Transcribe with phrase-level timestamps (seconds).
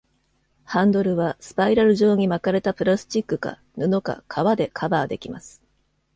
[0.63, 5.61] ハンドルは、スパイラル状に巻かれたプラスチックか、布か、皮でカバーできます。